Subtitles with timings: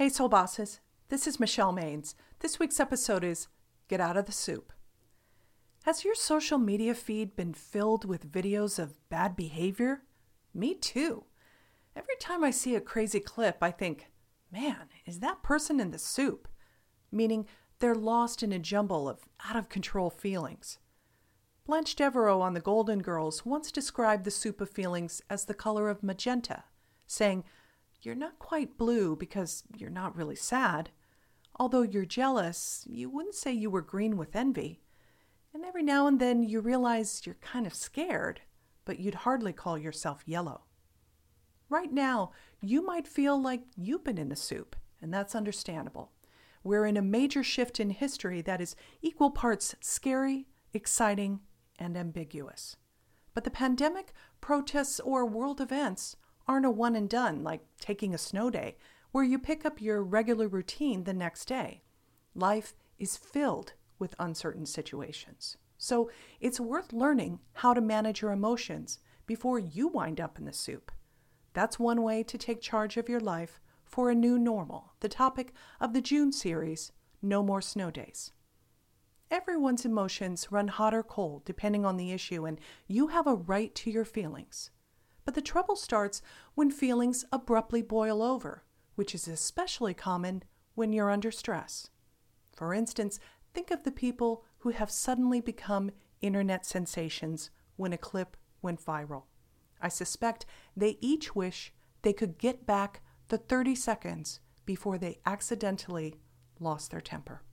[0.00, 0.80] Hey, Soul Bosses.
[1.10, 2.14] This is Michelle Maines.
[2.38, 3.48] This week's episode is
[3.86, 4.72] Get Out of the Soup.
[5.84, 10.04] Has your social media feed been filled with videos of bad behavior?
[10.54, 11.24] Me too.
[11.94, 14.10] Every time I see a crazy clip, I think,
[14.50, 16.48] man, is that person in the soup?
[17.12, 17.44] Meaning
[17.78, 20.78] they're lost in a jumble of out of control feelings.
[21.66, 25.90] Blanche Devereaux on The Golden Girls once described the soup of feelings as the color
[25.90, 26.64] of magenta,
[27.06, 27.44] saying,
[28.02, 30.90] you're not quite blue because you're not really sad.
[31.58, 34.80] Although you're jealous, you wouldn't say you were green with envy.
[35.52, 38.40] And every now and then you realize you're kind of scared,
[38.84, 40.62] but you'd hardly call yourself yellow.
[41.68, 46.12] Right now, you might feel like you've been in the soup, and that's understandable.
[46.62, 51.40] We're in a major shift in history that is equal parts scary, exciting,
[51.78, 52.76] and ambiguous.
[53.34, 56.16] But the pandemic, protests, or world events
[56.50, 58.76] aren't a one and done like taking a snow day,
[59.12, 61.80] where you pick up your regular routine the next day.
[62.34, 65.56] Life is filled with uncertain situations.
[65.78, 70.52] So it's worth learning how to manage your emotions before you wind up in the
[70.52, 70.90] soup.
[71.52, 75.52] That's one way to take charge of your life for a new normal, the topic
[75.80, 76.90] of the June series,
[77.22, 78.32] No More Snow Days.
[79.30, 82.58] Everyone's emotions run hot or cold depending on the issue, and
[82.88, 84.72] you have a right to your feelings.
[85.30, 86.22] But the trouble starts
[86.56, 88.64] when feelings abruptly boil over,
[88.96, 90.42] which is especially common
[90.74, 91.88] when you're under stress.
[92.56, 93.20] For instance,
[93.54, 99.26] think of the people who have suddenly become internet sensations when a clip went viral.
[99.80, 106.16] I suspect they each wish they could get back the 30 seconds before they accidentally
[106.58, 107.44] lost their temper.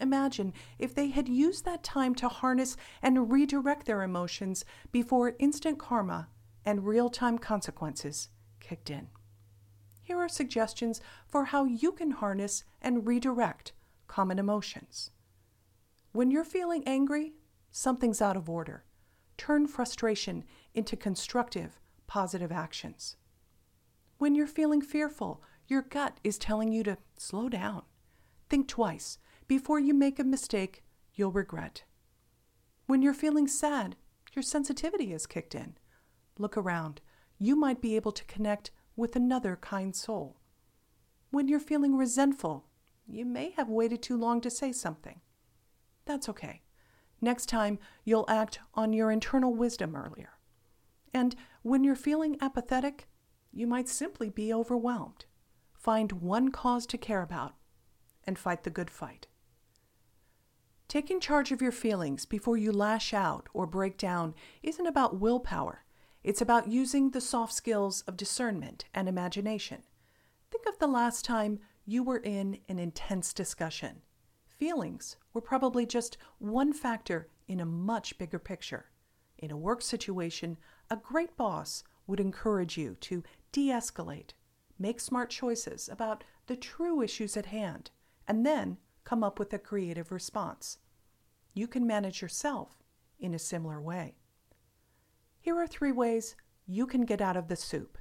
[0.00, 5.80] Imagine if they had used that time to harness and redirect their emotions before instant
[5.80, 6.28] karma
[6.64, 8.28] and real time consequences
[8.60, 9.08] kicked in.
[10.02, 13.72] Here are suggestions for how you can harness and redirect
[14.06, 15.10] common emotions.
[16.12, 17.32] When you're feeling angry,
[17.70, 18.84] something's out of order.
[19.36, 20.44] Turn frustration
[20.74, 23.16] into constructive, positive actions.
[24.18, 27.82] When you're feeling fearful, your gut is telling you to slow down.
[28.48, 29.18] Think twice
[29.48, 30.84] before you make a mistake
[31.14, 31.84] you'll regret.
[32.86, 33.96] When you're feeling sad,
[34.34, 35.76] your sensitivity is kicked in.
[36.38, 37.00] Look around.
[37.38, 40.36] You might be able to connect with another kind soul.
[41.30, 42.66] When you're feeling resentful,
[43.06, 45.20] you may have waited too long to say something.
[46.06, 46.62] That's okay.
[47.20, 50.30] Next time, you'll act on your internal wisdom earlier.
[51.12, 53.08] And when you're feeling apathetic,
[53.52, 55.26] you might simply be overwhelmed.
[55.72, 57.54] Find one cause to care about
[58.24, 59.26] and fight the good fight.
[60.88, 65.83] Taking charge of your feelings before you lash out or break down isn't about willpower.
[66.24, 69.82] It's about using the soft skills of discernment and imagination.
[70.50, 74.00] Think of the last time you were in an intense discussion.
[74.46, 78.86] Feelings were probably just one factor in a much bigger picture.
[79.36, 80.56] In a work situation,
[80.88, 84.30] a great boss would encourage you to de escalate,
[84.78, 87.90] make smart choices about the true issues at hand,
[88.26, 90.78] and then come up with a creative response.
[91.52, 92.82] You can manage yourself
[93.18, 94.14] in a similar way.
[95.44, 97.98] Here are three ways you can get out of the soup.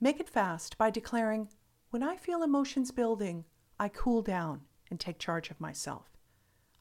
[0.00, 1.48] Make it fast by declaring,
[1.90, 3.44] When I feel emotions building,
[3.78, 6.16] I cool down and take charge of myself.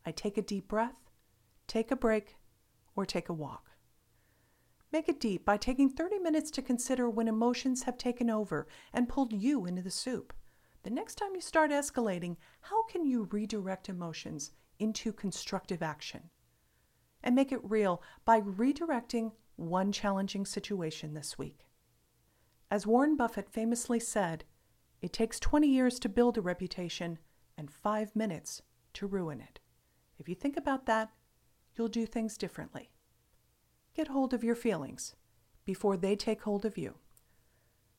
[0.04, 1.12] I take a deep breath,
[1.68, 2.38] take a break,
[2.96, 3.70] or take a walk.
[4.92, 9.08] Make it deep by taking 30 minutes to consider when emotions have taken over and
[9.08, 10.34] pulled you into the soup.
[10.82, 16.32] The next time you start escalating, how can you redirect emotions into constructive action?
[17.24, 21.66] And make it real by redirecting one challenging situation this week.
[22.70, 24.44] As Warren Buffett famously said,
[25.02, 27.20] it takes 20 years to build a reputation
[27.58, 28.62] and five minutes
[28.94, 29.60] to ruin it.
[30.20, 31.12] If you think about that,
[31.76, 32.92] you'll do things differently.
[33.96, 35.16] Get hold of your feelings
[35.66, 36.96] before they take hold of you.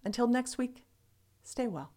[0.05, 0.87] Until next week,
[1.43, 1.93] stay well.